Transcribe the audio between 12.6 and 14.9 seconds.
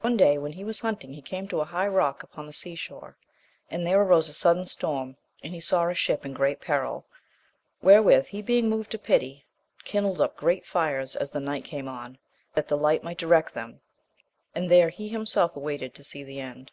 the light might direct them, and there